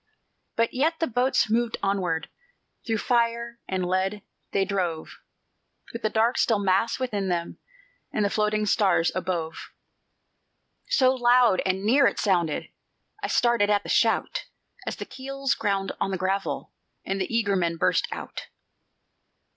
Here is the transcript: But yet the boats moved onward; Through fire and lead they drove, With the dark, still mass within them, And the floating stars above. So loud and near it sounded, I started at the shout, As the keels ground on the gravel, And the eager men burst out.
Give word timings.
But 0.55 0.73
yet 0.73 0.97
the 0.99 1.05
boats 1.05 1.47
moved 1.47 1.77
onward; 1.83 2.27
Through 2.87 2.97
fire 2.97 3.59
and 3.67 3.85
lead 3.85 4.23
they 4.51 4.65
drove, 4.65 5.19
With 5.93 6.01
the 6.01 6.09
dark, 6.09 6.39
still 6.39 6.57
mass 6.57 6.97
within 6.97 7.29
them, 7.29 7.59
And 8.11 8.25
the 8.25 8.31
floating 8.31 8.65
stars 8.65 9.11
above. 9.13 9.69
So 10.87 11.13
loud 11.13 11.61
and 11.67 11.85
near 11.85 12.07
it 12.07 12.17
sounded, 12.17 12.69
I 13.21 13.27
started 13.27 13.69
at 13.69 13.83
the 13.83 13.89
shout, 13.89 14.45
As 14.87 14.95
the 14.95 15.05
keels 15.05 15.53
ground 15.53 15.91
on 16.01 16.09
the 16.09 16.17
gravel, 16.17 16.71
And 17.05 17.21
the 17.21 17.31
eager 17.31 17.55
men 17.55 17.77
burst 17.77 18.07
out. 18.11 18.47